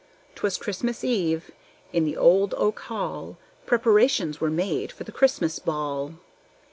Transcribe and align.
'Twas 0.33 0.57
Christmas 0.57 1.03
eve. 1.03 1.51
In 1.93 2.05
the 2.05 2.17
old 2.17 2.55
oak 2.57 2.79
hall 2.79 3.37
Preparations 3.67 4.41
were 4.41 4.49
made 4.49 4.91
for 4.91 5.03
the 5.03 5.11
Christmas 5.11 5.59
ball. 5.59 6.15